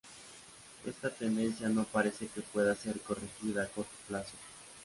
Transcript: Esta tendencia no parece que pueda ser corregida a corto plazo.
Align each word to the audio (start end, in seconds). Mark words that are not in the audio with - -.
Esta 0.83 1.11
tendencia 1.11 1.69
no 1.69 1.83
parece 1.83 2.25
que 2.25 2.41
pueda 2.41 2.73
ser 2.73 2.99
corregida 3.01 3.61
a 3.61 3.67
corto 3.67 3.93
plazo. 4.07 4.33